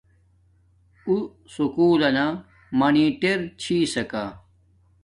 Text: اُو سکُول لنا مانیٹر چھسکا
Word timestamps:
اُو 1.05 1.15
سکُول 1.53 1.95
لنا 2.01 2.25
مانیٹر 2.79 3.39
چھسکا 3.61 4.25